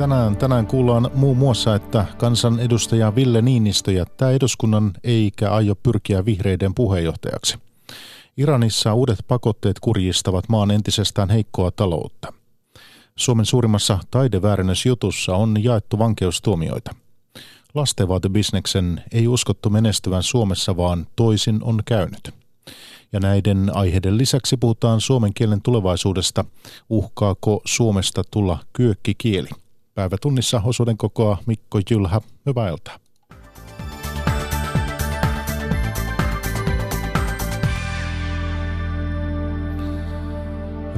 [0.00, 6.74] Tänään, tänään kuullaan muun muassa, että kansanedustaja Ville Niinistö jättää eduskunnan eikä aio pyrkiä vihreiden
[6.74, 7.58] puheenjohtajaksi.
[8.36, 12.32] Iranissa uudet pakotteet kurjistavat maan entisestään heikkoa taloutta.
[13.16, 16.94] Suomen suurimmassa taideväärennösjutussa on jaettu vankeustuomioita.
[17.74, 22.34] Lastenvaatebisneksen ei uskottu menestyvän Suomessa, vaan toisin on käynyt.
[23.12, 26.44] Ja näiden aiheiden lisäksi puhutaan suomen kielen tulevaisuudesta.
[26.90, 29.48] Uhkaako Suomesta tulla kyökkikieli?
[30.00, 32.20] Päivätunnissa osuuden kokoa Mikko Jylhä.
[32.46, 32.98] Hyvää iltaa.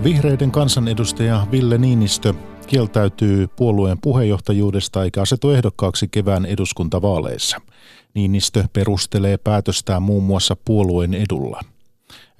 [0.04, 2.34] Vihreiden kansanedustaja Ville Niinistö
[2.66, 7.56] kieltäytyy puolueen puheenjohtajuudesta eikä asetu ehdokkaaksi kevään eduskuntavaaleissa.
[8.14, 11.60] Niinistö perustelee päätöstään muun muassa puolueen edulla.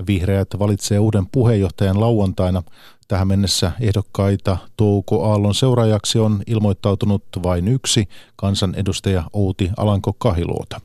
[0.06, 2.62] Vihreät valitsee uuden puheenjohtajan lauantaina.
[3.08, 10.81] Tähän mennessä ehdokkaita Touko Aallon seuraajaksi on ilmoittautunut vain yksi kansanedustaja Outi Alanko Kahiluota.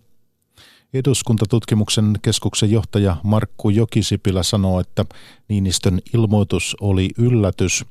[0.93, 5.05] Eduskuntatutkimuksen keskuksen johtaja Markku Jokisipilä sanoo, että
[5.47, 7.85] Niinistön ilmoitus oli yllätys.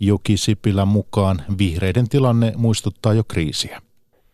[0.00, 3.80] Jokisipilän mukaan vihreiden tilanne muistuttaa jo kriisiä.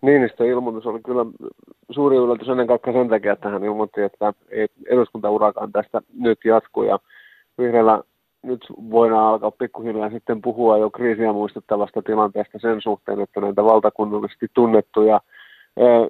[0.02, 1.26] Niinistön ilmoitus oli kyllä
[1.90, 4.32] suuri yllätys ennen kaikkea sen takia, että hän ilmoitti, että
[4.90, 6.98] eduskuntaurakaan tästä nyt jatkuu ja
[7.58, 8.02] vihreillä
[8.42, 14.46] nyt voidaan alkaa pikkuhiljaa sitten puhua jo kriisiä muistuttavasta tilanteesta sen suhteen, että näitä valtakunnallisesti
[14.54, 15.20] tunnettuja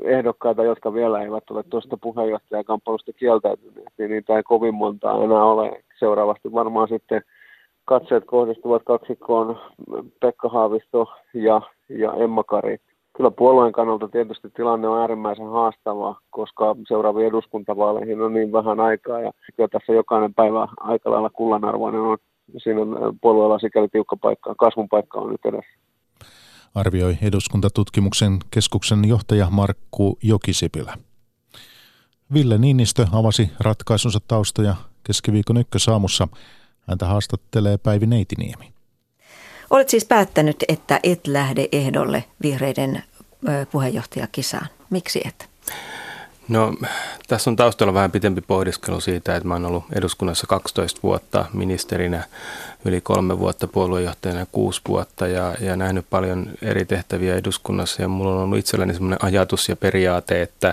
[0.05, 5.83] ehdokkaita, jotka vielä eivät ole tuosta puheenjohtajakamppailusta kieltäytyneet, niin niitä ei kovin montaa enää ole.
[5.99, 7.23] Seuraavasti varmaan sitten
[7.85, 9.59] katseet kohdistuvat kaksikkoon
[10.21, 12.79] Pekka Haavisto ja, ja Emma Kari.
[13.21, 19.21] Kyllä puolueen kannalta tietysti tilanne on äärimmäisen haastava, koska seuraaviin eduskuntavaaleihin on niin vähän aikaa
[19.21, 22.19] ja kyllä tässä jokainen päivä aika lailla kullanarvoinen on.
[22.63, 22.81] Siinä
[23.21, 25.71] puolueella sikäli tiukka paikka, kasvun paikka on nyt edessä
[26.75, 30.95] arvioi eduskuntatutkimuksen keskuksen johtaja Markku Jokisipilä.
[32.35, 34.75] Ville Niinistö avasi ratkaisunsa taustoja
[35.05, 36.29] keskiviikon ykkösaamussa.
[36.89, 38.80] Häntä haastattelee Päivi Neitiniemi.
[39.71, 43.03] Olet siis päättänyt, että et lähde ehdolle vihreiden
[43.73, 44.67] puheenjohtajakisaan.
[44.91, 45.51] Miksi et?
[46.51, 46.75] No
[47.29, 52.25] tässä on taustalla vähän pitempi pohdiskelu siitä, että mä oon ollut eduskunnassa 12 vuotta ministerinä,
[52.85, 58.35] yli kolme vuotta puoluejohtajana kuusi vuotta ja, ja nähnyt paljon eri tehtäviä eduskunnassa ja mulla
[58.35, 60.69] on ollut itselläni sellainen ajatus ja periaate, että,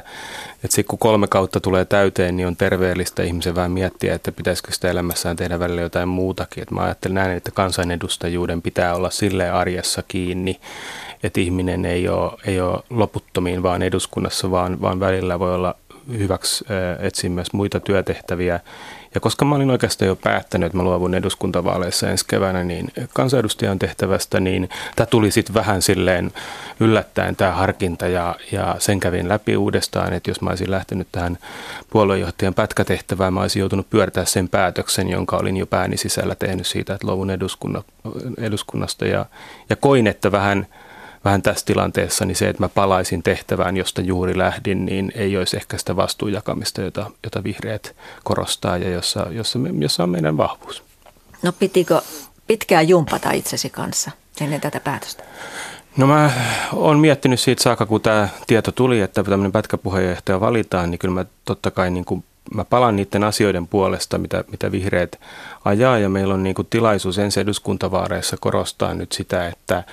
[0.63, 4.73] että sitten kun kolme kautta tulee täyteen, niin on terveellistä ihmisen vähän miettiä, että pitäisikö
[4.73, 6.63] sitä elämässään tehdä välillä jotain muutakin.
[6.63, 10.59] Et mä ajattelen näin, että kansanedustajuuden pitää olla sille arjessa kiinni,
[11.23, 15.75] että ihminen ei ole, ei ole loputtomiin vaan eduskunnassa, vaan, vaan välillä voi olla
[16.11, 16.65] hyväksi
[16.99, 18.59] etsiä myös muita työtehtäviä.
[19.15, 23.79] Ja koska mä olin oikeastaan jo päättänyt, että mä luovun eduskuntavaaleissa ensi keväänä, niin kansanedustajan
[23.79, 26.31] tehtävästä, niin tämä tuli sitten vähän silleen
[26.79, 31.37] yllättäen tämä harkinta ja, ja sen kävin läpi uudestaan, että jos mä olisin lähtenyt tähän
[31.89, 36.93] puoluejohtajan pätkätehtävään, mä olisin joutunut pyörtää sen päätöksen, jonka olin jo pääni sisällä tehnyt siitä,
[36.93, 37.31] että luovun
[38.37, 39.25] eduskunnasta ja,
[39.69, 40.67] ja koin, että vähän–
[41.27, 45.57] vähän tässä tilanteessa, niin se, että mä palaisin tehtävään, josta juuri lähdin, niin ei olisi
[45.57, 50.83] ehkä sitä vastuunjakamista, jota, jota vihreät korostaa ja jossa, jossa, jossa on meidän vahvuus.
[51.41, 52.01] No pitikö
[52.47, 54.11] pitkään jumpata itsesi kanssa
[54.41, 55.23] ennen tätä päätöstä?
[55.97, 56.31] No mä
[56.73, 61.25] oon miettinyt siitä saakka, kun tämä tieto tuli, että tämmöinen pätkäpuheenjohtaja valitaan, niin kyllä mä
[61.45, 62.23] totta kai niin kuin
[62.53, 65.19] mä palaan niiden asioiden puolesta, mitä, mitä vihreät
[65.65, 69.83] ajaa ja meillä on niin kuin tilaisuus ensi eduskuntavaareissa korostaa nyt sitä, että,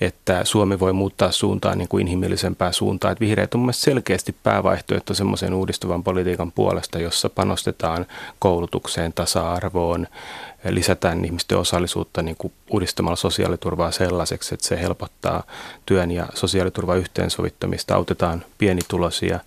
[0.00, 3.10] että Suomi voi muuttaa suuntaan niin kuin inhimillisempää suuntaa.
[3.10, 8.06] Että vihreät on mielestäni selkeästi päävaihtoehto semmoisen uudistuvan politiikan puolesta, jossa panostetaan
[8.38, 10.06] koulutukseen, tasa-arvoon,
[10.68, 15.42] lisätään ihmisten osallisuutta niin kuin uudistamalla sosiaaliturvaa sellaiseksi, että se helpottaa
[15.86, 19.40] työn ja sosiaaliturvan yhteensovittamista, autetaan pienituloisia.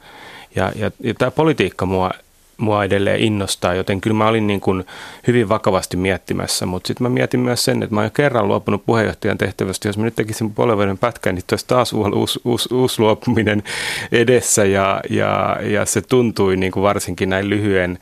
[0.56, 2.12] Ja, ja, ja tämä politiikka mua
[2.58, 4.86] mua edelleen innostaa, joten kyllä mä olin niin kuin
[5.28, 9.38] hyvin vakavasti miettimässä, mutta sitten mä mietin myös sen, että mä oon kerran luopunut puheenjohtajan
[9.38, 13.64] tehtävästä, jos mä nyt tekisin puolen vuoden pätkän, niin olisi taas uusi, uusi, uusi luopuminen
[14.12, 18.00] edessä ja, ja, ja se tuntui niin kuin varsinkin näin lyhyen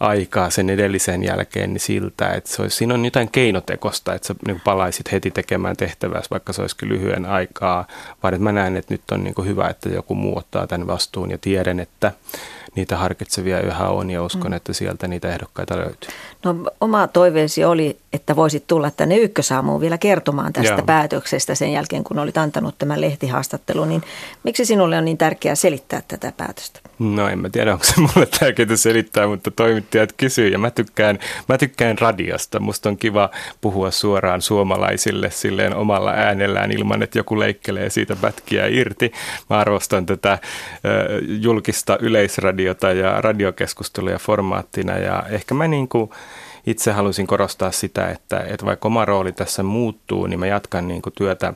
[0.00, 4.34] aikaa sen edellisen jälkeen niin siltä, että se olisi, siinä on jotain keinotekosta, että sä
[4.46, 7.86] niin palaisit heti tekemään tehtävää, vaikka se olisikin lyhyen aikaa,
[8.22, 11.30] vaan että mä näen, että nyt on niin hyvä, että joku muu ottaa tämän vastuun
[11.30, 12.12] ja tiedän, että
[12.74, 14.56] niitä harkitsevia yhä on ja uskon, mm.
[14.56, 16.10] että sieltä niitä ehdokkaita löytyy.
[16.46, 20.82] No oma toiveesi oli, että voisit tulla tänne ykkösaamuun vielä kertomaan tästä Joo.
[20.86, 23.88] päätöksestä sen jälkeen, kun olit antanut tämän lehtihaastattelun.
[23.88, 24.02] Niin
[24.42, 26.80] miksi sinulle on niin tärkeää selittää tätä päätöstä?
[26.98, 30.70] No en mä tiedä, onko se mulle tärkeää selittää, mutta toimit, toimittajat kysyy ja mä
[30.70, 32.60] tykkään, mä tykkään radiosta.
[32.60, 38.66] Musta on kiva puhua suoraan suomalaisille silleen omalla äänellään ilman, että joku leikkelee siitä pätkiä
[38.66, 39.12] irti.
[39.50, 40.38] Mä arvostan tätä
[41.40, 46.10] julkista yleisradiota ja radiokeskusteluja formaattina ja ehkä mä niin kuin
[46.66, 51.02] itse halusin korostaa sitä, että, että vaikka oma rooli tässä muuttuu, niin mä jatkan niin
[51.02, 51.54] kuin työtä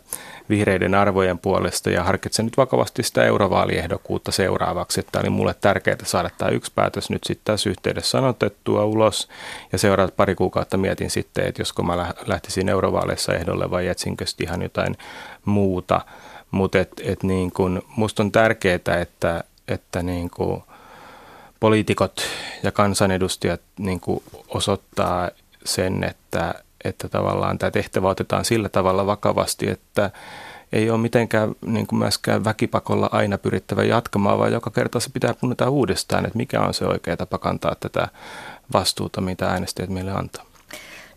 [0.48, 5.00] vihreiden arvojen puolesta ja harkitsen nyt vakavasti sitä eurovaaliehdokkuutta seuraavaksi.
[5.00, 9.28] Että oli mulle tärkeää saada tämä yksi päätös nyt sitten tässä yhteydessä sanotettua ulos
[9.72, 14.62] ja seuraavat pari kuukautta mietin sitten, että josko mä lähtisin eurovaaleissa ehdolle vai etsinkö ihan
[14.62, 14.96] jotain
[15.44, 16.00] muuta.
[16.50, 20.62] Mutta et, et niin kun, musta on tärkeää, että, että niin kun
[21.60, 22.22] poliitikot
[22.62, 24.00] ja kansanedustajat niin
[24.48, 25.30] osoittaa
[25.64, 26.54] sen, että
[26.84, 30.10] että tavallaan tämä tehtävä otetaan sillä tavalla vakavasti, että
[30.72, 35.34] ei ole mitenkään niin kuin myöskään väkipakolla aina pyrittävä jatkamaan, vaan joka kerta se pitää
[35.34, 38.08] punnita uudestaan, että mikä on se oikea tapa kantaa tätä
[38.72, 40.44] vastuuta, mitä äänestäjät meille antaa.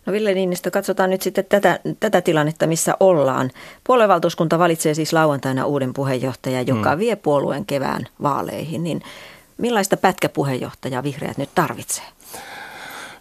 [0.05, 3.51] No Ville Niinistö, katsotaan nyt sitten tätä, tätä tilannetta, missä ollaan.
[3.83, 6.99] Puoluevaltuuskunta valitsee siis lauantaina uuden puheenjohtajan, joka hmm.
[6.99, 8.83] vie puolueen kevään vaaleihin.
[8.83, 9.01] Niin
[9.57, 12.05] millaista pätkäpuheenjohtajaa vihreät nyt tarvitsee?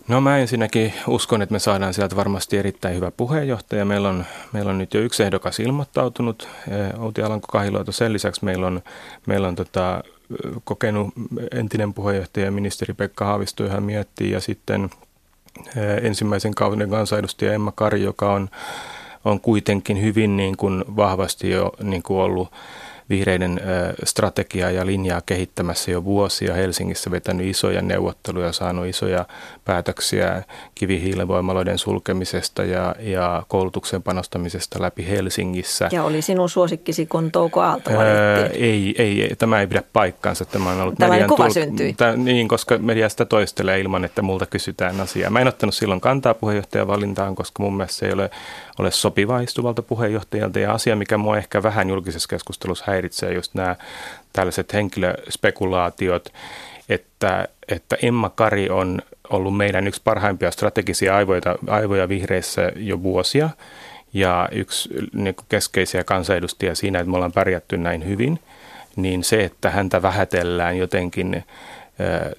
[0.09, 3.85] No mä ensinnäkin uskon, että me saadaan sieltä varmasti erittäin hyvä puheenjohtaja.
[3.85, 7.93] Meillä on, meillä on nyt jo yksi ehdokas ilmoittautunut, eh, Outi Alanko-Kahiluoto.
[7.93, 8.83] Sen lisäksi meillä on,
[9.27, 10.03] meillä on tota,
[10.65, 11.09] kokenut
[11.55, 14.91] entinen puheenjohtaja ministeri Pekka Haavisto, hän miettii, ja sitten
[15.77, 18.49] eh, ensimmäisen kauden kansanedustaja Emma Kari, joka on,
[19.25, 22.49] on kuitenkin hyvin niin kuin vahvasti jo niin kuin ollut
[23.13, 23.61] vihreiden
[24.05, 26.55] strategiaa ja linjaa kehittämässä jo vuosia.
[26.55, 29.25] Helsingissä vetänyt isoja neuvotteluja, saanut isoja
[29.65, 30.43] päätöksiä
[30.75, 35.89] kivihiilivoimaloiden sulkemisesta ja, ja koulutuksen panostamisesta läpi Helsingissä.
[35.93, 37.91] Ja oli sinun suosikkisi, kun Touko Aalto
[38.53, 40.45] ei, ei, ei, tämä ei pidä paikkaansa.
[40.45, 41.93] Tämä on ollut Tällainen kuva tul- syntyi.
[41.93, 45.31] Tä, niin, koska media sitä toistelee ilman, että multa kysytään asiaa.
[45.31, 48.31] Mä en ottanut silloin kantaa puheenjohtajan valintaan, koska mun mielestä se ei ole,
[48.79, 50.59] ole sopiva istuvalta puheenjohtajalta.
[50.59, 53.02] Ja asia, mikä mua ehkä vähän julkisessa keskustelussa häiritsee,
[53.35, 53.77] just nämä
[54.33, 56.33] tällaiset henkilöspekulaatiot,
[56.89, 63.51] että, että Emma Kari on ollut meidän yksi parhaimpia strategisia aivoja, aivoja vihreissä jo vuosia
[64.13, 68.39] ja yksi niin keskeisiä kansanedustajia siinä, että me ollaan pärjätty näin hyvin,
[68.97, 71.45] niin se, että häntä vähätellään jotenkin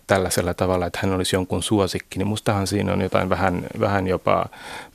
[0.08, 4.46] tällaisella tavalla, että hän olisi jonkun suosikki, niin mustahan siinä on jotain vähän, vähän jopa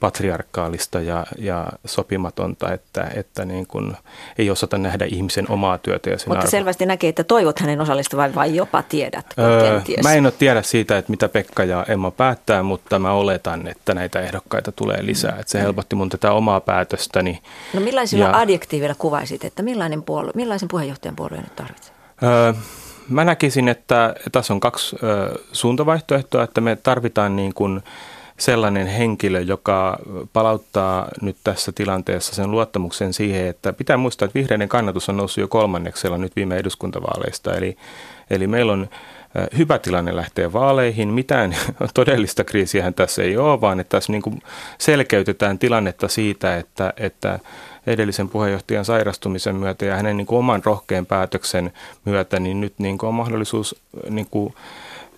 [0.01, 3.97] patriarkaalista ja, ja sopimatonta, että, että niin kuin
[4.39, 6.51] ei osata nähdä ihmisen omaa työtä ja sen Mutta arvo.
[6.51, 10.99] selvästi näkee, että toivot hänen osallistuvan vai jopa tiedät öö, Mä en ole tiedä siitä,
[10.99, 15.37] että mitä Pekka ja Emma päättää, mutta mä oletan, että näitä ehdokkaita tulee lisää.
[15.41, 17.43] Että se helpotti mun tätä omaa päätöstäni.
[17.75, 21.95] No millaisilla ja, adjektiivilla kuvaisit, että millainen puolue, millaisen puheenjohtajan puolueen nyt tarvitsee?
[22.23, 22.53] Öö,
[23.09, 27.83] mä näkisin, että tässä on kaksi ö, suuntavaihtoehtoa, että me tarvitaan niin kuin
[28.39, 29.99] sellainen henkilö, joka
[30.33, 35.43] palauttaa nyt tässä tilanteessa sen luottamuksen siihen, että pitää muistaa, että vihreiden kannatus on noussut
[35.43, 37.55] jo kolmanneksella nyt viime eduskuntavaaleista.
[37.55, 37.77] Eli,
[38.31, 38.89] eli meillä on
[39.59, 41.09] hyvä tilanne lähteä vaaleihin.
[41.09, 41.57] Mitään
[41.95, 44.43] todellista kriisiä tässä ei ole, vaan että tässä niin kuin
[44.79, 47.39] selkeytetään tilannetta siitä, että, että
[47.89, 51.73] edellisen puheenjohtajan sairastumisen myötä ja hänen niin kuin oman rohkean päätöksen
[52.05, 53.77] myötä, niin nyt niin kuin on mahdollisuus
[54.11, 54.55] niin kuin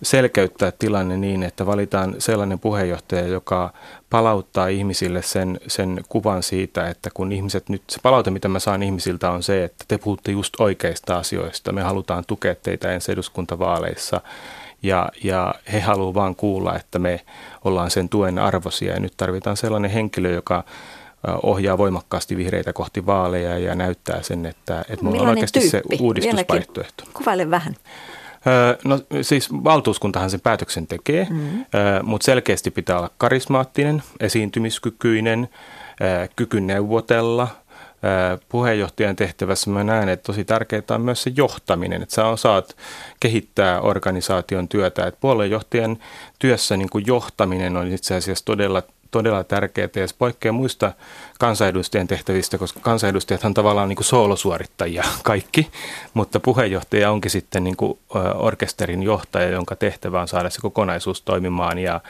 [0.01, 3.73] selkeyttää tilanne niin, että valitaan sellainen puheenjohtaja, joka
[4.09, 8.83] palauttaa ihmisille sen, sen kuvan siitä, että kun ihmiset nyt, se palaute, mitä mä saan
[8.83, 14.21] ihmisiltä on se, että te puhutte just oikeista asioista, me halutaan tukea teitä ensi eduskuntavaaleissa
[14.83, 17.21] ja, ja he haluavat vaan kuulla, että me
[17.63, 20.63] ollaan sen tuen arvosia ja nyt tarvitaan sellainen henkilö, joka
[21.43, 25.97] ohjaa voimakkaasti vihreitä kohti vaaleja ja näyttää sen, että, että mulla on oikeasti tyyppi?
[25.97, 27.03] se uudistusvaihtoehto.
[27.13, 27.75] Kuvaile vähän.
[28.85, 31.65] No siis valtuuskuntahan sen päätöksen tekee, mm-hmm.
[32.03, 35.49] mutta selkeästi pitää olla karismaattinen, esiintymiskykyinen,
[36.35, 37.47] kyky neuvotella.
[38.49, 42.77] Puheenjohtajan tehtävässä mä näen, että tosi tärkeää on myös se johtaminen, että sä osaat
[43.19, 45.05] kehittää organisaation työtä.
[45.05, 45.97] Että puoluejohtajan
[46.39, 50.93] työssä niin kuin johtaminen on itse asiassa todella todella tärkeää ja se poikkeaa muista
[51.39, 55.71] kansanedustajien tehtävistä, koska kansanedustajathan tavallaan niin kuin soolosuorittajia kaikki,
[56.13, 57.99] mutta puheenjohtaja onkin sitten niin kuin
[58.35, 62.01] orkesterin johtaja, jonka tehtävä on saada se kokonaisuus toimimaan ja,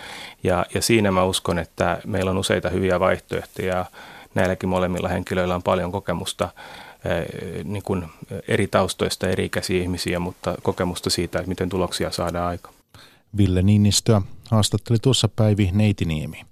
[0.43, 3.85] ja, ja siinä mä uskon, että meillä on useita hyviä vaihtoehtoja.
[4.35, 6.49] Näilläkin molemmilla henkilöillä on paljon kokemusta
[7.63, 8.05] niin kuin
[8.47, 12.71] eri taustoista, eri ikäisiä ihmisiä, mutta kokemusta siitä, että miten tuloksia saadaan aika.
[13.37, 16.50] Ville Niinistö haastatteli tuossa Päivi Neitiniemi.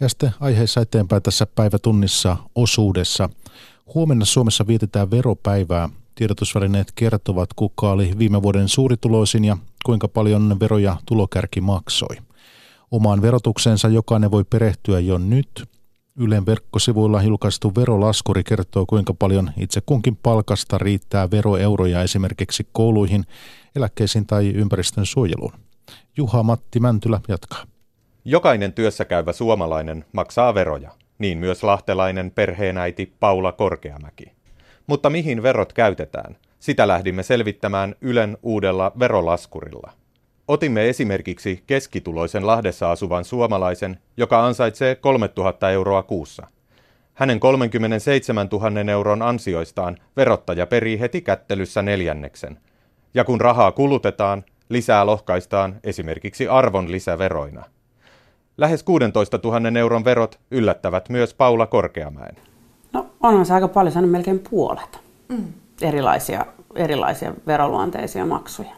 [0.00, 3.30] Ja sitten aiheessa eteenpäin tässä päivätunnissa osuudessa.
[3.94, 5.88] Huomenna Suomessa vietetään veropäivää.
[6.14, 12.16] Tiedotusvälineet kertovat, kuka oli viime vuoden suurituloisin ja kuinka paljon veroja tulokärki maksoi.
[12.90, 15.68] Omaan verotukseensa jokainen voi perehtyä jo nyt.
[16.16, 23.24] Ylen verkkosivuilla julkaistu verolaskuri kertoo, kuinka paljon itse kunkin palkasta riittää veroeuroja esimerkiksi kouluihin,
[23.76, 25.52] eläkkeisiin tai ympäristön suojeluun.
[26.16, 27.64] Juha Matti Mäntylä jatkaa.
[28.30, 34.32] Jokainen työssäkäyvä suomalainen maksaa veroja, niin myös lahtelainen perheenäiti Paula Korkeamäki.
[34.86, 36.36] Mutta mihin verot käytetään?
[36.58, 39.92] Sitä lähdimme selvittämään Ylen uudella verolaskurilla.
[40.48, 46.46] Otimme esimerkiksi keskituloisen Lahdessa asuvan suomalaisen, joka ansaitsee 3000 euroa kuussa.
[47.14, 52.58] Hänen 37 000 euron ansioistaan verottaja perii heti kättelyssä neljänneksen.
[53.14, 57.64] Ja kun rahaa kulutetaan, lisää lohkaistaan esimerkiksi arvon lisäveroina.
[58.60, 62.36] Lähes 16 000 euron verot yllättävät myös Paula Korkeamäen.
[62.92, 65.44] No onhan se aika paljon, se melkein puolet mm.
[65.82, 68.70] erilaisia, erilaisia veroluonteisia maksuja.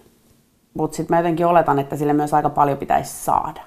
[0.75, 3.61] Mutta sitten mä jotenkin oletan, että sille myös aika paljon pitäisi saada.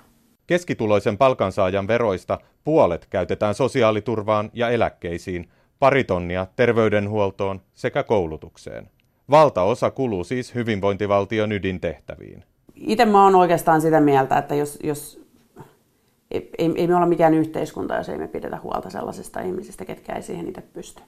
[0.48, 8.89] Keskituloisen palkansaajan veroista puolet käytetään sosiaaliturvaan ja eläkkeisiin, pari tonnia terveydenhuoltoon sekä koulutukseen.
[9.29, 12.43] Valtaosa kuluu siis hyvinvointivaltion ydintehtäviin.
[12.75, 15.25] Itse mä oon oikeastaan sitä mieltä, että jos, jos
[16.35, 20.21] ei, ei me olla mikään yhteiskunta, jos ei me pidetä huolta sellaisista ihmisistä, ketkä ei
[20.21, 21.01] siihen itse pysty.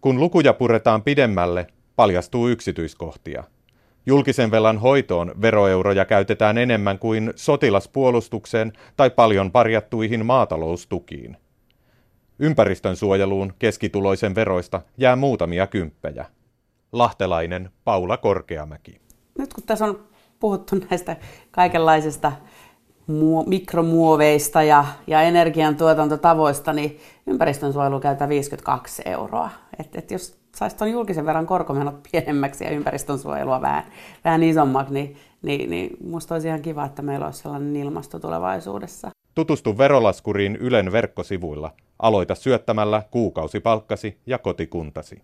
[0.00, 3.44] Kun lukuja puretaan pidemmälle, paljastuu yksityiskohtia.
[4.06, 11.36] Julkisen velan hoitoon veroeuroja käytetään enemmän kuin sotilaspuolustukseen tai paljon parjattuihin maataloustukiin.
[12.38, 16.26] Ympäristön suojeluun keskituloisen veroista jää muutamia kymppejä.
[16.92, 19.00] Lahtelainen Paula Korkeamäki.
[19.38, 20.04] Nyt kun tässä on
[20.40, 21.16] puhuttu näistä
[21.50, 22.32] kaikenlaisista
[23.46, 29.50] mikromuoveista ja, ja energiantuotantotavoista, niin ympäristönsuojelu käytetään 52 euroa.
[29.78, 33.84] Et, et jos saisi tuon julkisen verran korkomenot pienemmäksi ja ympäristönsuojelua vähän,
[34.24, 39.10] vähän isommaksi, niin, niin, niin musta olisi ihan kiva, että meillä olisi sellainen ilmasto tulevaisuudessa.
[39.34, 41.70] Tutustu verolaskuriin Ylen verkkosivuilla.
[41.98, 45.22] Aloita syöttämällä kuukausipalkkasi ja kotikuntasi.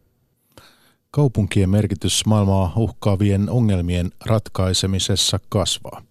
[1.10, 6.02] Kaupunkien merkitys maailmaa uhkaavien ongelmien ratkaisemisessa kasvaa.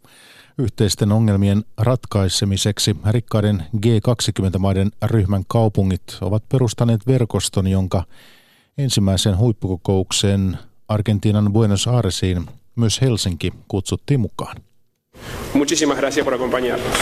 [0.60, 8.04] Yhteisten ongelmien ratkaisemiseksi rikkaiden G20-maiden ryhmän kaupungit ovat perustaneet verkoston, jonka
[8.78, 14.58] ensimmäisen huippukokouksen Argentiinan Buenos Airesiin myös Helsinki kutsuttiin mukaan.
[15.54, 17.00] Muchísimas gracias por acompañarnos.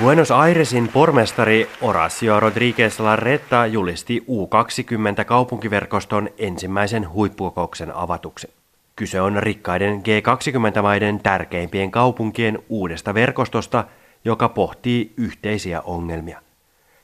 [0.00, 8.50] Buenos Airesin pormestari Horacio Rodríguez Larretta julisti U20-kaupunkiverkoston ensimmäisen huippukokouksen avatuksen.
[8.96, 13.84] Kyse on rikkaiden G20-maiden tärkeimpien kaupunkien uudesta verkostosta,
[14.24, 16.42] joka pohtii yhteisiä ongelmia.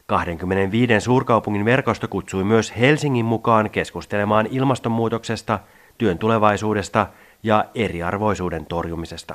[0.07, 5.59] 25 suurkaupungin verkosto kutsui myös Helsingin mukaan keskustelemaan ilmastonmuutoksesta,
[5.99, 7.07] työn tulevaisuudesta
[7.43, 9.35] ja eriarvoisuuden torjumisesta.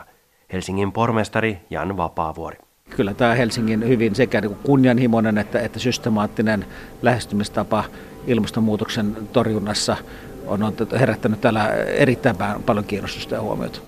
[0.54, 2.58] Helsingin pormestari Jan Vapaavuori.
[2.90, 6.66] Kyllä tämä Helsingin hyvin sekä niin kunnianhimoinen että, että systemaattinen
[7.02, 7.84] lähestymistapa
[8.28, 9.98] ilmastonmuutoksen torjunnassa
[10.48, 12.36] on herättänyt täällä erittäin
[12.66, 13.80] paljon kiinnostusta ja huomiota.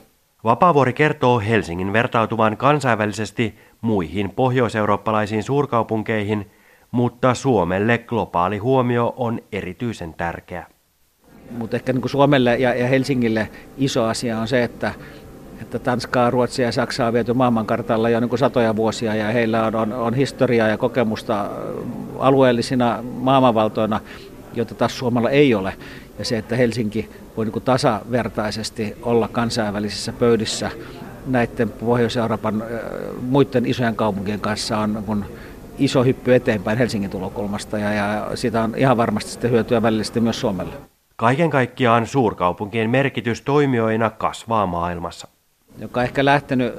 [0.43, 6.51] Vapaavuori kertoo Helsingin vertautuvan kansainvälisesti muihin pohjoiseurooppalaisiin suurkaupunkeihin,
[6.91, 10.65] mutta Suomelle globaali huomio on erityisen tärkeä.
[11.51, 14.93] Mutta ehkä niin Suomelle ja, ja Helsingille iso asia on se, että,
[15.61, 19.75] että Tanskaa, Ruotsia ja Saksaa on viety maailmankartalla jo niin satoja vuosia ja heillä on,
[19.75, 21.49] on, on historiaa ja kokemusta
[22.19, 23.99] alueellisina maailmanvaltoina,
[24.55, 25.73] jota taas Suomella ei ole.
[26.19, 30.71] Ja se, että Helsinki voi niin tasavertaisesti olla kansainvälisissä pöydissä
[31.27, 32.63] näiden Pohjois-Euroopan
[33.21, 35.25] muiden isojen kaupunkien kanssa on niin
[35.77, 40.39] iso hyppy eteenpäin Helsingin tulokulmasta ja, ja siitä on ihan varmasti sitten hyötyä välillisesti myös
[40.39, 40.73] Suomelle.
[41.15, 45.27] Kaiken kaikkiaan suurkaupunkien merkitys toimijoina kasvaa maailmassa.
[45.79, 46.73] Joka on ehkä lähtenyt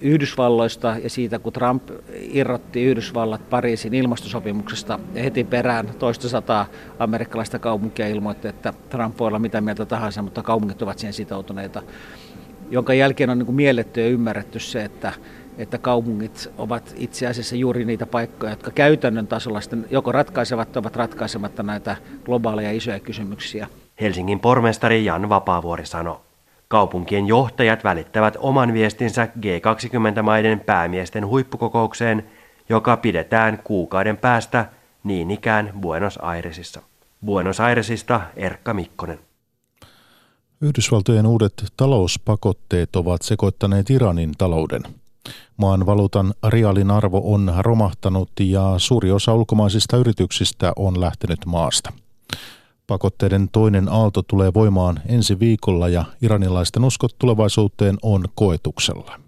[0.00, 1.82] Yhdysvalloista ja siitä, kun Trump
[2.14, 6.66] irrotti Yhdysvallat Pariisin ilmastosopimuksesta ja heti perään toista sataa
[6.98, 11.82] amerikkalaista kaupunkia ilmoitti, että Trump voi olla mitä mieltä tahansa, mutta kaupungit ovat siihen sitoutuneita,
[12.70, 15.12] jonka jälkeen on niin kuin mielletty ja ymmärretty se, että,
[15.58, 20.80] että kaupungit ovat itse asiassa juuri niitä paikkoja, jotka käytännön tasolla sitten joko ratkaisevat tai
[20.80, 23.66] ovat ratkaisematta näitä globaaleja isoja kysymyksiä.
[24.00, 26.27] Helsingin pormestari Jan Vapaavuori sanoi.
[26.68, 32.24] Kaupunkien johtajat välittävät oman viestinsä G20-maiden päämiesten huippukokoukseen,
[32.68, 34.66] joka pidetään kuukauden päästä
[35.04, 36.82] niin ikään Buenos Airesissa.
[37.24, 39.18] Buenos Airesista Erkka Mikkonen.
[40.60, 44.82] Yhdysvaltojen uudet talouspakotteet ovat sekoittaneet Iranin talouden.
[45.56, 51.92] Maan valuutan reaalin arvo on romahtanut ja suuri osa ulkomaisista yrityksistä on lähtenyt maasta.
[52.88, 59.20] Pakotteiden toinen aalto tulee voimaan ensi viikolla ja iranilaisten uskot tulevaisuuteen on koetuksella.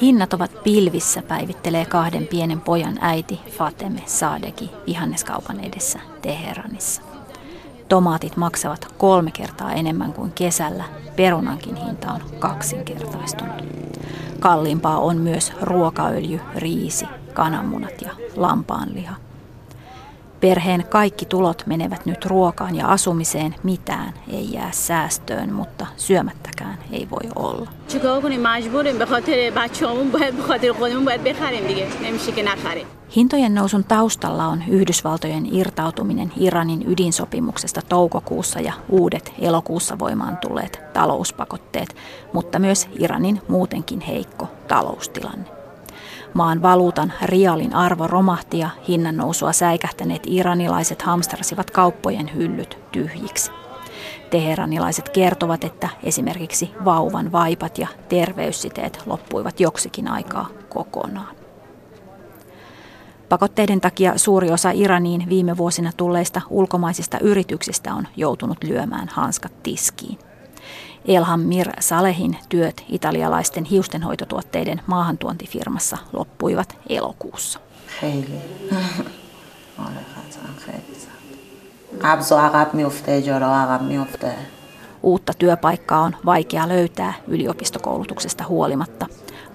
[0.00, 7.02] Hinnat ovat pilvissä, päivittelee kahden pienen pojan äiti Fateme Sadeki vihanneskaupan edessä Teheranissa.
[7.88, 10.84] Tomaatit maksavat kolme kertaa enemmän kuin kesällä,
[11.16, 13.62] perunankin hinta on kaksinkertaistunut.
[14.40, 19.25] Kalliimpaa on myös ruokaöljy, riisi, kananmunat ja lampaanliha.
[20.46, 27.08] Perheen kaikki tulot menevät nyt ruokaan ja asumiseen, mitään ei jää säästöön, mutta syömättäkään ei
[27.10, 27.70] voi olla.
[33.16, 41.96] Hintojen nousun taustalla on Yhdysvaltojen irtautuminen Iranin ydinsopimuksesta toukokuussa ja uudet elokuussa voimaan tulleet talouspakotteet,
[42.32, 45.55] mutta myös Iranin muutenkin heikko taloustilanne.
[46.36, 53.50] Maan valuutan rialin arvo romahti ja hinnan nousua säikähtäneet iranilaiset hamstrasivat kauppojen hyllyt tyhjiksi.
[54.30, 61.36] Teheranilaiset kertovat, että esimerkiksi vauvan vaipat ja terveyssiteet loppuivat joksikin aikaa kokonaan.
[63.28, 70.18] Pakotteiden takia suuri osa Iraniin viime vuosina tulleista ulkomaisista yrityksistä on joutunut lyömään hanskat tiskiin.
[71.04, 77.60] Elham Mir Salehin työt italialaisten hiustenhoitotuotteiden maahantuontifirmassa loppuivat elokuussa.
[85.02, 89.06] Uutta työpaikkaa on vaikea löytää yliopistokoulutuksesta huolimatta.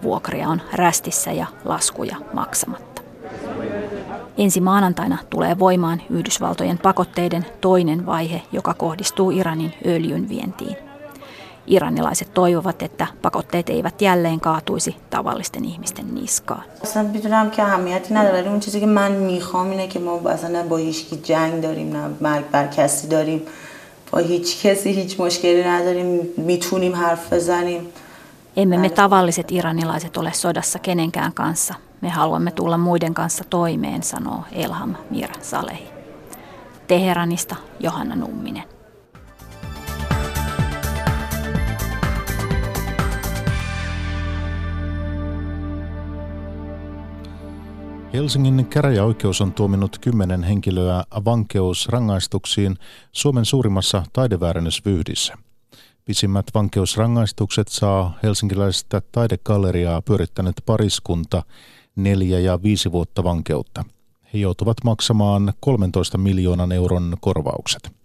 [0.03, 3.01] Vuokria on rästissä ja laskuja maksamatta.
[4.37, 10.90] Ensi maanantaina tulee voimaan Yhdysvaltojen pakotteiden toinen vaihe, joka kohdistuu Iranin öljyn vientiin.
[11.67, 16.63] Iranilaiset toivovat, että pakotteet eivät jälleen kaatuisi tavallisten ihmisten niskaan.
[28.55, 31.73] Emme me tavalliset iranilaiset ole sodassa kenenkään kanssa.
[32.01, 35.87] Me haluamme tulla muiden kanssa toimeen, sanoo Elham Mir Salehi.
[36.87, 38.63] Teheranista Johanna Numminen.
[48.13, 52.77] Helsingin käräjäoikeus on tuominut kymmenen henkilöä vankeusrangaistuksiin
[53.11, 55.33] Suomen suurimmassa taideväärennysvyhdissä.
[56.05, 61.43] Pisimmät vankeusrangaistukset saa helsinkiläistä taidegalleriaa pyörittänyt pariskunta
[61.95, 63.85] neljä ja viisi vuotta vankeutta.
[64.33, 68.00] He joutuvat maksamaan 13 miljoonan euron korvaukset.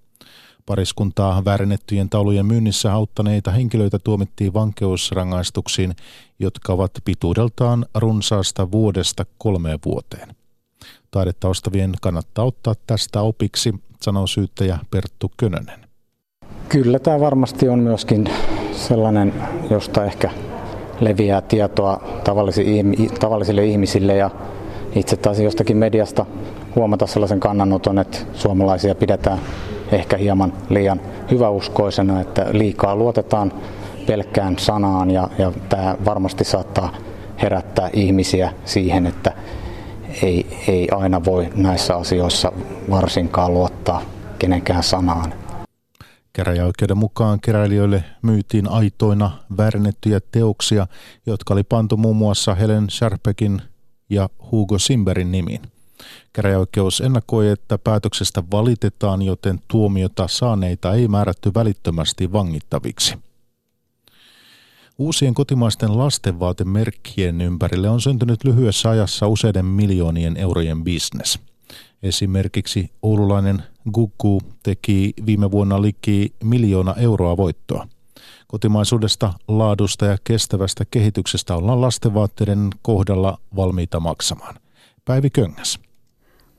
[0.67, 5.97] Pariskuntaa väärennettyjen taulujen myynnissä auttaneita henkilöitä tuomittiin vankeusrangaistuksiin,
[6.39, 10.29] jotka ovat pituudeltaan runsaasta vuodesta kolmeen vuoteen.
[11.11, 15.81] Taidetaustavien kannattaa ottaa tästä opiksi, sanoo syyttäjä Perttu Könönen.
[16.69, 18.29] Kyllä tämä varmasti on myöskin
[18.73, 19.35] sellainen,
[19.71, 20.31] josta ehkä
[21.01, 22.01] leviää tietoa
[23.21, 24.31] tavallisille ihmisille ja
[24.95, 26.27] itse taas jostakin mediasta
[26.77, 29.39] huomata sellaisen kannanoton, että suomalaisia pidetään
[29.92, 33.53] ehkä hieman liian hyväuskoisena, että liikaa luotetaan
[34.07, 36.92] pelkkään sanaan ja, ja tämä varmasti saattaa
[37.42, 39.33] herättää ihmisiä siihen, että
[40.22, 42.53] ei, ei aina voi näissä asioissa
[42.90, 44.03] varsinkaan luottaa
[44.38, 45.35] kenenkään sanaan.
[46.33, 50.87] Käräjäoikeuden mukaan keräilijöille myytiin aitoina väärennettyjä teoksia,
[51.27, 53.62] jotka oli pantu muun muassa Helen Sharpekin
[54.11, 55.61] ja Hugo Simberin nimiin.
[56.33, 63.14] Käräjäoikeus ennakoi, että päätöksestä valitetaan, joten tuomiota saaneita ei määrätty välittömästi vangittaviksi.
[64.99, 71.38] Uusien kotimaisten lastenvaatemerkkien ympärille on syntynyt lyhyessä ajassa useiden miljoonien eurojen bisnes.
[72.03, 77.88] Esimerkiksi oululainen Gugu teki viime vuonna liki miljoona euroa voittoa.
[78.47, 84.55] Kotimaisuudesta, laadusta ja kestävästä kehityksestä ollaan lastenvaatteiden kohdalla valmiita maksamaan.
[85.05, 85.86] Päivi Köngäs.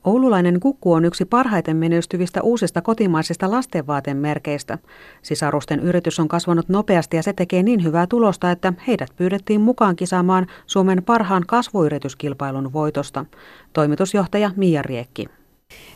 [0.08, 4.78] Oululainen kukku on yksi parhaiten menestyvistä uusista kotimaisista lastenvaatemerkeistä.
[5.22, 9.96] Sisarusten yritys on kasvanut nopeasti ja se tekee niin hyvää tulosta, että heidät pyydettiin mukaan
[9.96, 13.24] kisaamaan Suomen parhaan kasvuyrityskilpailun voitosta.
[13.72, 15.26] Toimitusjohtaja Mia Riekki.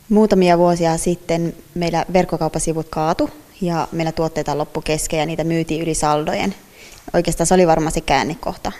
[0.08, 5.94] Muutamia vuosia sitten meillä verkkokauppasivut kaatu ja meillä tuotteita loppu kesken ja niitä myytiin yli
[5.94, 6.54] saldojen.
[7.14, 8.72] Oikeastaan se oli varmasti käännekohta.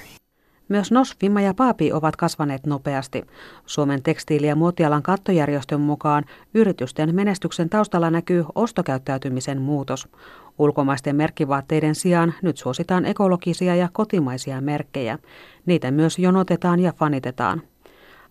[0.68, 3.24] Myös NOS, Vimma ja Paapi ovat kasvaneet nopeasti.
[3.66, 10.08] Suomen tekstiili- ja muotialan kattojärjestön mukaan yritysten menestyksen taustalla näkyy ostokäyttäytymisen muutos.
[10.58, 15.18] Ulkomaisten merkkivaatteiden sijaan nyt suositaan ekologisia ja kotimaisia merkkejä.
[15.66, 17.62] Niitä myös jonotetaan ja fanitetaan.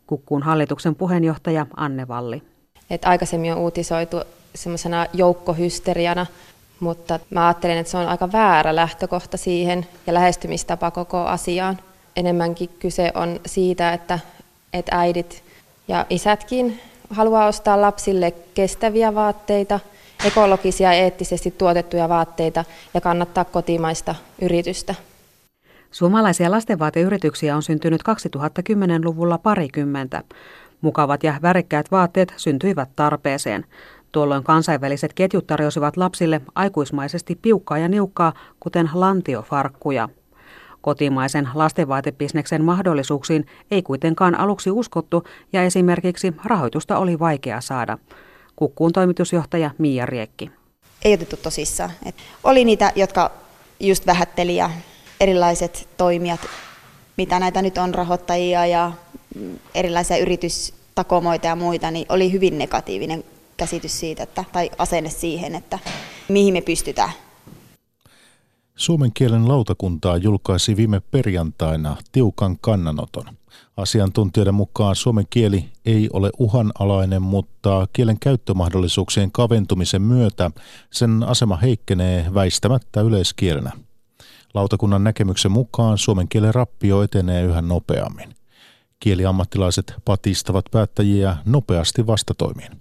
[0.08, 2.44] Kukkuun hallituksen puheenjohtaja Anne Valli.
[2.90, 4.18] että aikaisemmin on uutisoitu
[4.56, 6.26] semmoisena joukkohysteriana,
[6.80, 11.78] mutta mä ajattelen, että se on aika väärä lähtökohta siihen ja lähestymistapa koko asiaan.
[12.16, 14.20] Enemmänkin kyse on siitä, että,
[14.74, 15.44] että äidit
[15.88, 19.80] ja isätkin haluaa ostaa lapsille kestäviä vaatteita,
[20.26, 24.96] ekologisia ja eettisesti tuotettuja vaatteita ja kannattaa kotimaista yritystä.
[25.92, 30.24] Suomalaisia lastenvaateyrityksiä on syntynyt 2010-luvulla parikymmentä.
[30.82, 33.66] Mukavat ja värikkäät vaatteet syntyivät tarpeeseen.
[34.12, 40.10] Tuolloin kansainväliset ketjut tarjosivat lapsille aikuismaisesti piukkaa ja niukkaa, kuten lantiofarkkuja.
[40.82, 47.98] Kotimaisen lastenvaatebisneksen mahdollisuuksiin ei kuitenkaan aluksi uskottu ja esimerkiksi rahoitusta oli vaikea saada.
[48.56, 50.52] Kukkuun toimitusjohtaja Mia Riekki.
[51.06, 51.92] Ei otettu tosissaan.
[52.06, 53.32] Et oli niitä, jotka
[53.80, 54.70] just vähätteli ja
[55.20, 56.40] erilaiset toimijat,
[57.18, 58.92] mitä näitä nyt on, rahoittajia ja
[59.76, 63.24] erilaisia yritystakomoita ja muita, niin oli hyvin negatiivinen
[63.58, 65.80] käsitys siitä, että, tai asenne siihen, että
[66.30, 67.12] mihin me pystytään.
[68.82, 73.26] Suomen kielen lautakuntaa julkaisi viime perjantaina tiukan kannanoton.
[73.78, 80.52] Asiantuntijoiden mukaan suomen kieli ei ole uhanalainen, mutta kielen käyttömahdollisuuksien kaventumisen myötä
[80.92, 83.72] sen asema heikkenee väistämättä yleiskielenä.
[84.54, 88.36] Lautakunnan näkemyksen mukaan suomen kielen rappio etenee yhä nopeammin.
[89.00, 92.72] Kieliammattilaiset patistavat päättäjiä nopeasti vastatoimiin.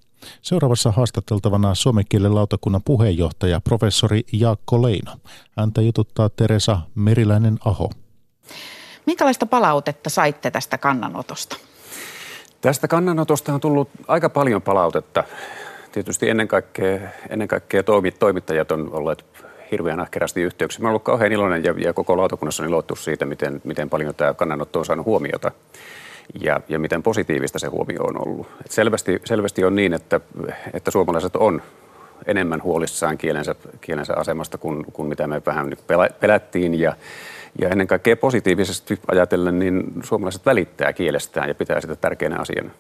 [0.43, 5.13] Seuraavassa haastateltavana suomen kielen lautakunnan puheenjohtaja professori Jaakko Leino.
[5.57, 7.91] Häntä jututtaa Teresa Meriläinen-Aho.
[9.07, 11.57] Minkälaista palautetta saitte tästä kannanotosta?
[12.61, 15.25] Tästä kannanotosta on tullut aika paljon palautetta.
[15.93, 17.83] Tietysti ennen kaikkea, ennen kaikkea
[18.19, 19.25] toimittajat on olleet
[19.71, 20.81] hirveän ahkerasti yhteyksiä.
[20.81, 24.15] Mä olen ollut kauhean iloinen ja, ja koko lautakunnassa on ilottu siitä, miten, miten paljon
[24.15, 25.51] tämä kannanotto on saanut huomiota
[26.41, 28.47] ja, ja miten positiivista se huomio on ollut.
[28.65, 30.21] Et selvästi, selvästi on niin, että,
[30.73, 31.63] että suomalaiset on
[32.27, 35.73] enemmän huolissaan kielensä, kielensä asemasta kuin, kuin mitä me vähän
[36.21, 36.97] pelättiin ja,
[37.61, 42.71] ja ennen kaikkea positiivisesti ajatellen, niin suomalaiset välittää kielestään ja pitää sitä tärkeänä asiana.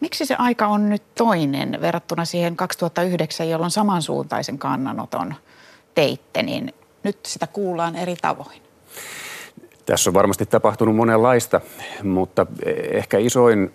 [0.00, 5.34] Miksi se aika on nyt toinen verrattuna siihen 2009, jolloin samansuuntaisen kannanoton
[5.94, 8.69] teitte, niin nyt sitä kuullaan eri tavoin?
[9.90, 11.60] Tässä on varmasti tapahtunut monenlaista,
[12.02, 12.46] mutta
[12.90, 13.74] ehkä isoin,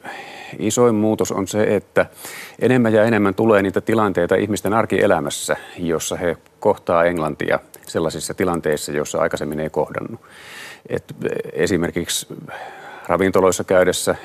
[0.60, 2.06] isoin muutos on se, että
[2.60, 9.22] enemmän ja enemmän tulee niitä tilanteita ihmisten arkielämässä, jossa he kohtaa englantia sellaisissa tilanteissa, joissa
[9.22, 10.22] aikaisemmin ei kohdannut.
[10.90, 11.16] Et
[11.54, 12.28] esimerkiksi
[13.08, 14.16] ravintoloissa käydessä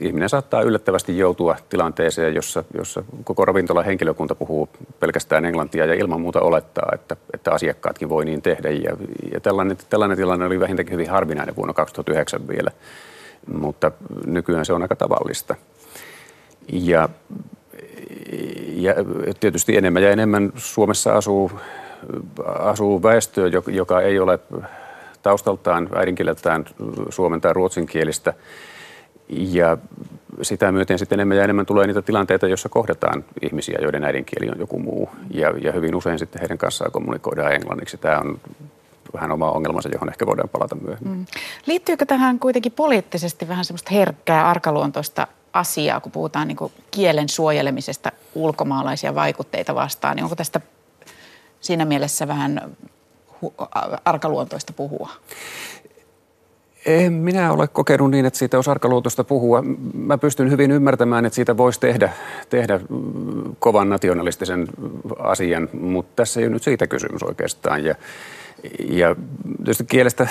[0.00, 4.68] ihminen saattaa yllättävästi joutua tilanteeseen, jossa, jossa koko ravintolan henkilökunta puhuu
[5.00, 8.70] pelkästään englantia ja ilman muuta olettaa, että, että asiakkaatkin voi niin tehdä.
[8.70, 8.96] Ja,
[9.32, 12.70] ja tällainen, tällainen tilanne oli vähintäänkin hyvin harvinainen vuonna 2009 vielä,
[13.54, 13.92] mutta
[14.26, 15.54] nykyään se on aika tavallista.
[16.72, 17.08] Ja,
[18.74, 18.94] ja
[19.40, 21.52] tietysti enemmän ja enemmän Suomessa asuu,
[22.46, 24.38] asuu väestöä, joka ei ole
[25.22, 26.64] taustaltaan äidinkieleltään
[27.10, 28.34] suomen tai ruotsinkielistä.
[29.28, 29.78] Ja
[30.42, 34.58] sitä myöten sitten enemmän ja enemmän tulee niitä tilanteita, joissa kohdataan ihmisiä, joiden äidinkieli on
[34.58, 35.10] joku muu.
[35.30, 37.96] Ja, ja hyvin usein sitten heidän kanssaan kommunikoidaan englanniksi.
[37.96, 38.38] Tämä on
[39.14, 41.18] vähän oma ongelmansa, johon ehkä voidaan palata myöhemmin.
[41.18, 41.26] Mm.
[41.66, 49.14] Liittyykö tähän kuitenkin poliittisesti vähän semmoista herkkää, arkaluontoista asiaa, kun puhutaan niin kielen suojelemisesta ulkomaalaisia
[49.14, 50.60] vaikutteita vastaan, niin onko tästä
[51.60, 52.76] siinä mielessä vähän
[54.04, 55.08] arkaluontoista puhua?
[56.86, 59.62] En minä ole kokenut niin, että siitä olisi arkaluontoista puhua.
[59.94, 62.12] Mä pystyn hyvin ymmärtämään, että siitä voisi tehdä,
[62.50, 62.80] tehdä
[63.58, 64.66] kovan nationalistisen
[65.18, 67.84] asian, mutta tässä ei ole nyt siitä kysymys oikeastaan.
[67.84, 67.94] Ja,
[68.88, 69.16] ja
[69.56, 70.28] tietysti kielestä,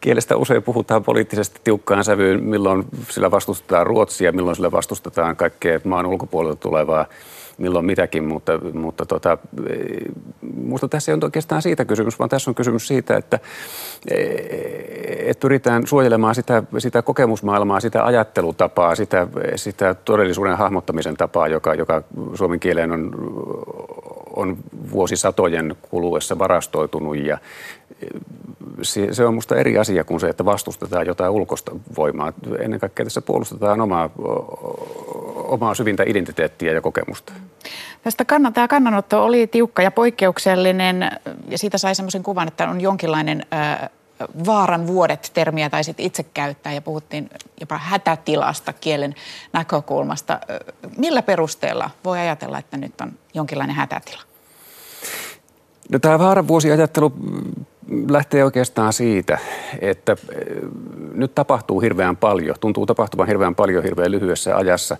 [0.00, 6.06] kielestä usein puhutaan poliittisesti tiukkaan sävyyn, milloin sillä vastustetaan Ruotsia, milloin sillä vastustetaan kaikkea maan
[6.06, 7.06] ulkopuolelta tulevaa
[7.58, 9.38] milloin mitäkin, mutta, mutta tota,
[10.56, 13.38] minusta tässä ei ole oikeastaan siitä kysymys, vaan tässä on kysymys siitä, että,
[15.26, 22.02] että pyritään suojelemaan sitä, sitä kokemusmaailmaa, sitä ajattelutapaa, sitä, sitä todellisuuden hahmottamisen tapaa, joka, joka
[22.34, 23.10] suomen kieleen on,
[24.36, 24.56] on
[24.90, 27.38] vuosisatojen kuluessa varastoitunut ja
[29.12, 32.32] se on minusta eri asia kuin se, että vastustetaan jotain ulkoista voimaa.
[32.58, 34.10] Ennen kaikkea tässä puolustetaan omaa,
[35.54, 37.32] omaa syvintä identiteettiä ja kokemusta.
[38.02, 41.10] Tästä kannan, tämä kannanotto oli tiukka ja poikkeuksellinen
[41.48, 43.90] ja siitä sai sellaisen kuvan, että on jonkinlainen äh,
[44.46, 49.14] vaaran vuodet termiä taisit itse käyttää ja puhuttiin jopa hätätilasta kielen
[49.52, 50.40] näkökulmasta.
[50.96, 54.22] Millä perusteella voi ajatella, että nyt on jonkinlainen hätätila?
[55.90, 57.12] No, tämä vaaran vuosiajattelu
[58.08, 59.38] lähtee oikeastaan siitä,
[59.80, 60.46] että eh,
[61.14, 64.96] nyt tapahtuu hirveän paljon, tuntuu tapahtuvan hirveän paljon hirveän lyhyessä ajassa.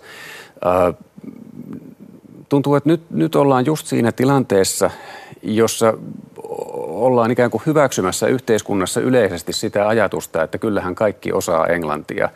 [2.49, 4.89] tuntuu, että nyt, nyt ollaan just siinä tilanteessa,
[5.41, 5.93] jossa
[6.87, 12.29] ollaan ikään kuin hyväksymässä yhteiskunnassa yleisesti sitä ajatusta, että kyllähän kaikki osaa englantia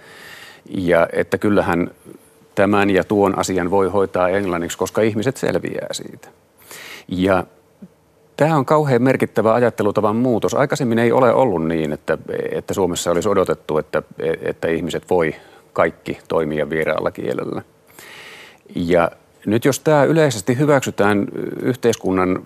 [0.69, 1.91] ja että kyllähän
[2.55, 6.27] tämän ja tuon asian voi hoitaa englanniksi, koska ihmiset selviää siitä.
[7.07, 7.43] Ja
[8.39, 10.53] Tämä on kauhean merkittävä ajattelutavan muutos.
[10.53, 12.17] Aikaisemmin ei ole ollut niin, että,
[12.51, 14.03] että Suomessa olisi odotettu, että,
[14.41, 15.35] että ihmiset voi
[15.73, 17.61] kaikki toimia vieraalla kielellä.
[18.75, 19.11] Ja
[19.45, 21.27] nyt jos tämä yleisesti hyväksytään
[21.61, 22.43] yhteiskunnan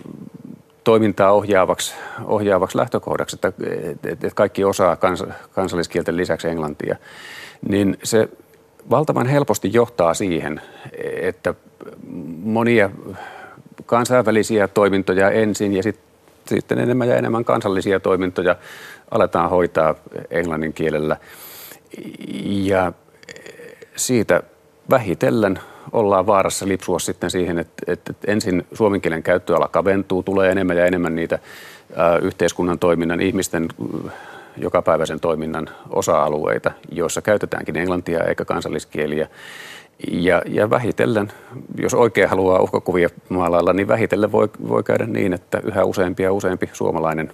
[0.84, 1.94] toimintaa ohjaavaksi,
[2.26, 3.54] ohjaavaksi lähtökohdaksi, että,
[4.04, 6.96] että kaikki osaa kans, kansalliskielten lisäksi englantia,
[7.70, 8.30] niin se
[8.90, 10.62] valtavan helposti johtaa siihen,
[11.22, 11.54] että
[12.44, 12.90] monia
[13.86, 16.00] kansainvälisiä toimintoja ensin ja sit,
[16.48, 18.56] sitten enemmän ja enemmän kansallisia toimintoja
[19.12, 19.96] aletaan hoitaa
[20.32, 21.18] englannin kielellä.
[22.44, 22.94] Ja
[23.96, 24.44] siitä
[24.90, 25.60] vähitellen
[25.92, 30.86] ollaan vaarassa lipsua sitten siihen, että, että ensin suomen kielen käyttöala kaventuu, tulee enemmän ja
[30.86, 33.68] enemmän niitä ä, yhteiskunnan toiminnan, ihmisten
[34.58, 39.28] jokapäiväisen toiminnan osa-alueita, joissa käytetäänkin englantia eikä kansalliskieliä.
[40.12, 41.32] Ja, ja vähitellen,
[41.78, 46.34] jos oikein haluaa uhkakuvia maalailla, niin vähitellen voi, voi käydä niin, että yhä useampi ja
[46.34, 47.32] useampi suomalainen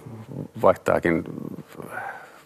[0.62, 1.24] vaihtaakin,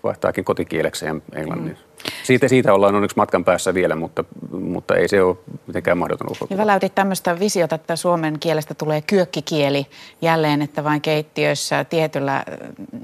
[0.04, 1.72] vaihtaakin kotikielekseen englannin.
[1.72, 1.94] Mm.
[2.22, 6.58] Siitä, siitä ollaan onneksi matkan päässä vielä, mutta, mutta ei se ole mitenkään mahdoton uhkakuva.
[6.58, 9.86] Väläytit tämmöistä visiota, että suomen kielestä tulee kyökkikieli
[10.22, 12.44] jälleen, että vain keittiössä tietyllä,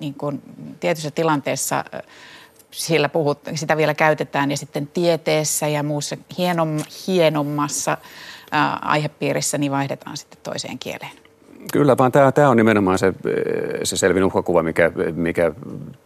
[0.01, 0.43] niin kuin,
[0.81, 1.85] tietyssä tilanteessa
[2.71, 7.99] sillä puhut, sitä vielä käytetään ja sitten tieteessä ja muussa hienom, hienommassa
[8.51, 11.13] ää, aihepiirissä niin vaihdetaan sitten toiseen kieleen.
[11.73, 13.13] Kyllä, vaan tämä, tämä on nimenomaan se,
[13.85, 15.53] se selvin uhkakuva, mikä, mikä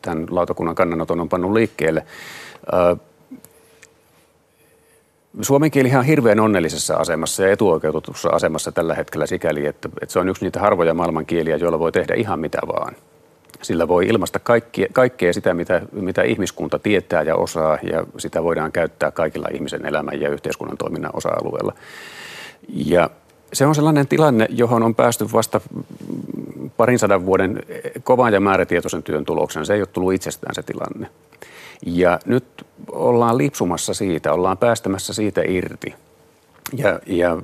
[0.03, 2.07] tämän lautakunnan kannanoton on pannut liikkeelle.
[5.41, 10.19] Suomen kieli on hirveän onnellisessa asemassa ja etuoikeutetussa asemassa tällä hetkellä sikäli, että, että se
[10.19, 12.97] on yksi niitä harvoja maailmankieliä, joilla voi tehdä ihan mitä vaan.
[13.65, 18.73] Sillä voi ilmaista kaikki, kaikkea sitä, mitä, mitä ihmiskunta tietää ja osaa, ja sitä voidaan
[18.73, 21.73] käyttää kaikilla ihmisen elämän ja yhteiskunnan toiminnan osa-alueilla.
[22.69, 23.11] Ja
[23.53, 25.61] se on sellainen tilanne, johon on päästy vasta
[26.77, 27.63] parin sadan vuoden
[28.03, 29.65] kovan ja määrätietoisen työn tuloksena.
[29.65, 31.09] Se ei ole tullut itsestään se tilanne.
[31.87, 32.45] Ja nyt
[32.93, 35.95] ollaan lipsumassa siitä, ollaan päästämässä siitä irti.
[36.77, 37.37] Ja, ja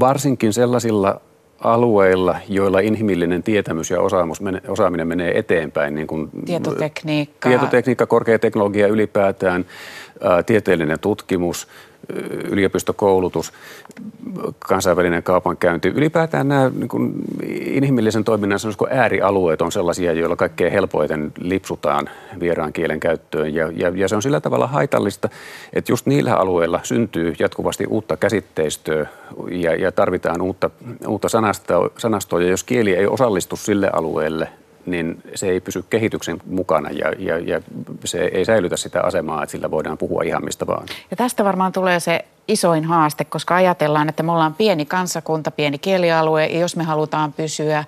[0.00, 1.20] varsinkin sellaisilla
[1.60, 5.94] alueilla, joilla inhimillinen tietämys ja osaamus, osaaminen menee eteenpäin.
[5.94, 7.48] Niin kuin tietotekniikka.
[7.48, 9.64] Tietotekniikka, korkea teknologia ylipäätään,
[10.20, 11.68] ää, tieteellinen tutkimus,
[12.50, 13.52] yliopistokoulutus,
[14.58, 15.88] kansainvälinen kaupankäynti.
[15.88, 17.12] Ylipäätään nämä niin kuin
[17.60, 18.58] inhimillisen toiminnan
[18.90, 23.54] äärialueet on sellaisia, joilla kaikkein helpoiten lipsutaan vieraan kielen käyttöön.
[23.54, 25.28] Ja, ja, ja se on sillä tavalla haitallista,
[25.72, 29.06] että just niillä alueilla syntyy jatkuvasti uutta käsitteistöä
[29.50, 30.70] ja, ja tarvitaan uutta,
[31.06, 32.42] uutta sanastoa, sanastoa.
[32.42, 34.48] Ja jos kieli ei osallistu sille alueelle,
[34.86, 37.60] niin se ei pysy kehityksen mukana ja, ja, ja
[38.04, 40.86] se ei säilytä sitä asemaa, että sillä voidaan puhua ihan mistä vaan.
[41.10, 45.78] Ja tästä varmaan tulee se isoin haaste, koska ajatellaan, että me ollaan pieni kansakunta, pieni
[45.78, 47.84] kielialue ja jos me halutaan pysyä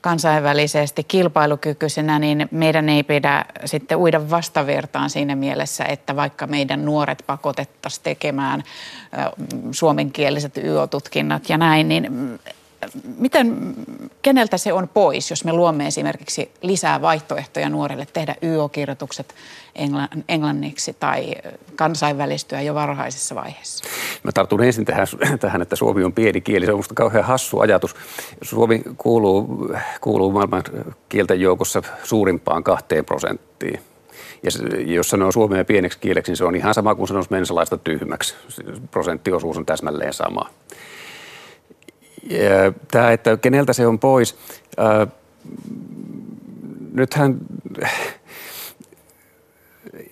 [0.00, 7.24] kansainvälisesti kilpailukykyisenä, niin meidän ei pidä sitten uida vastavertaan siinä mielessä, että vaikka meidän nuoret
[7.26, 8.62] pakotettaisiin tekemään
[9.70, 12.38] suomenkieliset YO-tutkinnat ja näin, niin
[13.18, 13.74] miten,
[14.22, 19.34] keneltä se on pois, jos me luomme esimerkiksi lisää vaihtoehtoja nuorille tehdä YO-kirjoitukset
[20.28, 21.34] englanniksi tai
[21.76, 23.84] kansainvälistyä jo varhaisessa vaiheessa?
[24.22, 25.06] Mä tartun ensin tähän,
[25.40, 26.66] tähän, että Suomi on pieni kieli.
[26.66, 27.94] Se on minusta kauhean hassu ajatus.
[28.42, 29.68] Suomi kuuluu,
[30.00, 30.62] kuuluu maailman
[31.08, 33.80] kielten joukossa suurimpaan kahteen prosenttiin.
[34.42, 34.50] Ja
[34.94, 38.34] jos sanoo suomea pieneksi kieleksi, niin se on ihan sama kuin sanoisi mensalaista tyhmäksi.
[38.90, 40.50] Prosenttiosuus on täsmälleen sama.
[42.90, 44.36] Tämä, että keneltä se on pois.
[46.92, 47.38] Nythän,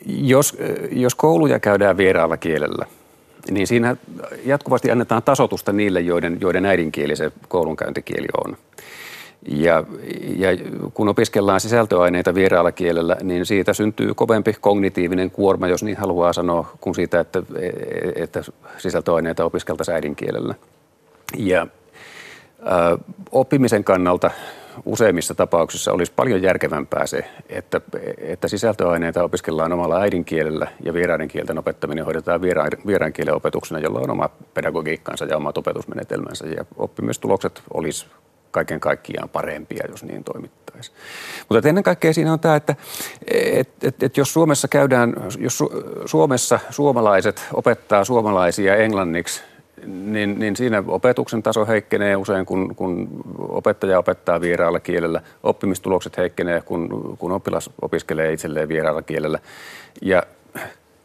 [0.06, 0.56] jos,
[0.92, 2.86] jos kouluja käydään vieraalla kielellä,
[3.50, 3.96] niin siinä
[4.44, 8.56] jatkuvasti annetaan tasotusta niille, joiden, joiden äidinkieli se koulunkäyntikieli on.
[9.48, 9.84] Ja,
[10.36, 10.48] ja
[10.94, 16.72] kun opiskellaan sisältöaineita vieraalla kielellä, niin siitä syntyy kovempi kognitiivinen kuorma, jos niin haluaa sanoa,
[16.80, 17.42] kuin siitä, että,
[18.14, 18.42] että
[18.78, 20.54] sisältöaineita opiskeltaisiin äidinkielellä.
[21.36, 21.66] Ja
[23.32, 24.30] Oppimisen kannalta
[24.84, 27.80] useimmissa tapauksissa olisi paljon järkevämpää se, että,
[28.18, 34.00] että sisältöaineita opiskellaan omalla äidinkielellä ja vieraiden kielten opettaminen hoidetaan vieraan, vieraan kielen opetuksena, jolla
[34.00, 36.46] on oma pedagogiikkansa ja omat opetusmenetelmänsä.
[36.46, 38.06] Ja oppimistulokset olisi
[38.50, 40.96] kaiken kaikkiaan parempia, jos niin toimittaisiin.
[41.48, 42.76] Mutta ennen kaikkea siinä on tämä, että
[43.32, 49.42] et, et, et jos Suomessa käydään, jos Su- Suomessa suomalaiset opettaa suomalaisia englanniksi
[49.86, 55.20] niin, niin siinä opetuksen taso heikkenee usein, kun, kun opettaja opettaa vieraalla kielellä.
[55.42, 59.38] Oppimistulokset heikkenee, kun, kun oppilas opiskelee itselleen vieraalla kielellä.
[60.02, 60.22] Ja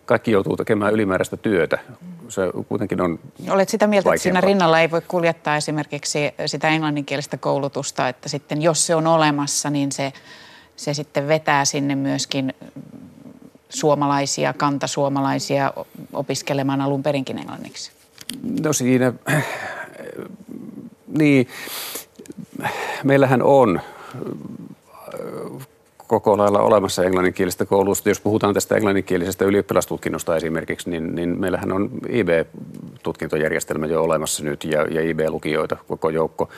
[0.05, 1.79] kaikki joutuu tekemään ylimääräistä työtä.
[2.27, 4.15] Se kuitenkin on Olet sitä mieltä, vaikeampaa.
[4.15, 9.07] että siinä rinnalla ei voi kuljettaa esimerkiksi sitä englanninkielistä koulutusta, että sitten jos se on
[9.07, 10.13] olemassa, niin se,
[10.75, 12.53] se sitten vetää sinne myöskin
[13.69, 15.73] suomalaisia, kantasuomalaisia
[16.13, 17.94] opiskelemaan alun perinkin englanniksi?
[18.63, 19.13] No siinä,
[21.07, 21.47] niin,
[23.03, 23.81] meillähän on
[26.07, 28.09] koko lailla olemassa englanninkielistä koulusta.
[28.09, 34.81] Jos puhutaan tästä englanninkielisestä ylioppilastutkinnosta esimerkiksi, niin, niin meillähän on IB-tutkintojärjestelmä jo olemassa nyt ja,
[34.81, 36.49] ja IB-lukijoita koko joukko.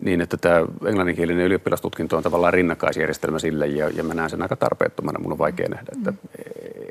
[0.00, 4.56] Niin, että tämä englanninkielinen ylioppilastutkinto on tavallaan rinnakkaisjärjestelmä sille ja, ja mä näen sen aika
[4.56, 5.18] tarpeettomana.
[5.18, 6.12] Mun on vaikea nähdä, että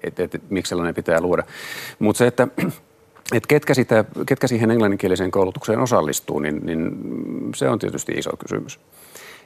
[0.04, 1.44] et, et, et, miksi sellainen pitää luoda.
[2.00, 2.48] Mutta se, että
[3.34, 6.92] että ketkä, sitä, ketkä siihen englanninkieliseen koulutukseen osallistuu, niin, niin
[7.56, 8.80] se on tietysti iso kysymys.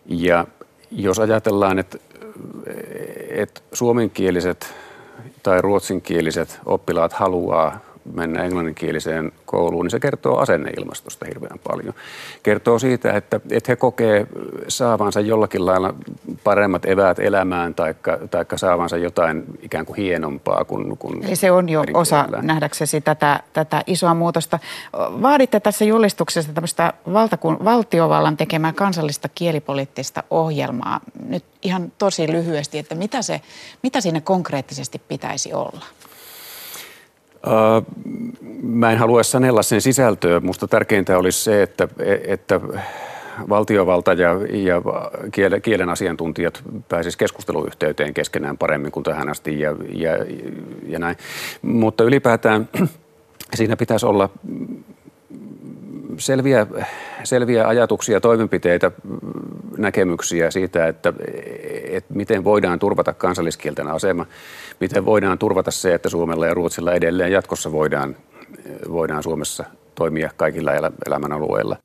[0.06, 0.48] Ja
[0.92, 1.98] jos ajatellaan, että,
[3.30, 4.74] että suomenkieliset
[5.44, 7.80] tai ruotsinkieliset oppilaat haluaa
[8.14, 11.94] mennä englanninkieliseen kouluun, niin se kertoo asenneilmastosta hirveän paljon.
[12.44, 14.28] Kertoo siitä, että, että he kokee
[14.68, 15.94] saavansa jollakin lailla
[16.44, 17.96] paremmat eväät elämään tai
[18.32, 23.40] taikka saavansa jotain ikään kuin hienompaa kuin, kuin Eli se on jo osa nähdäksesi tätä,
[23.54, 24.60] tätä isoa muutosta.
[24.94, 31.00] Vaaditte tässä julistuksessa tämmöistä valtakun, valtiovallan tekemää kansallista kielipoliittista ohjelmaa.
[31.28, 33.42] Nyt ihan tosi lyhyesti, että mitä, se,
[33.84, 35.86] mitä siinä konkreettisesti pitäisi olla?
[38.62, 40.40] Mä en halua sanella sen sisältöä.
[40.40, 41.88] Musta tärkeintä olisi se, että,
[42.28, 42.62] että
[43.50, 44.82] valtiovalta ja, ja
[45.32, 50.12] kielen, kielen asiantuntijat pääsisivät keskusteluyhteyteen keskenään paremmin kuin tähän asti ja, ja,
[50.88, 51.18] ja näin.
[51.62, 52.70] Mutta ylipäätään
[53.56, 54.30] siinä pitäisi olla
[56.18, 56.68] selviä,
[57.24, 58.92] selviä ajatuksia, toimenpiteitä,
[59.78, 61.14] näkemyksiä siitä, että,
[61.90, 64.26] että miten voidaan turvata kansalliskielten asema,
[64.80, 68.16] miten voidaan turvata se, että Suomella ja Ruotsilla edelleen jatkossa voidaan,
[68.92, 69.64] voidaan Suomessa
[69.96, 70.72] toimia kaikilla
[71.08, 71.78] elämän alueilla.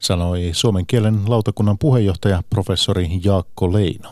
[0.00, 4.08] Sanoi suomen kielen lautakunnan puheenjohtaja professori Jaakko Leino.